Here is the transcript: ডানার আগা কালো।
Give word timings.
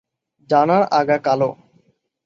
ডানার 0.49 0.83
আগা 0.91 1.17
কালো। 1.17 1.49